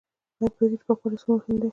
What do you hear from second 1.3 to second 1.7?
مهم دی؟